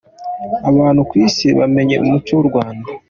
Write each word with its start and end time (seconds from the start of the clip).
Abantu 0.69 1.01
ku 1.09 1.13
isi 1.25 1.47
bamenye 1.59 1.95
umuco 2.03 2.31
w’u 2.37 2.45
Rwanda. 2.49 2.89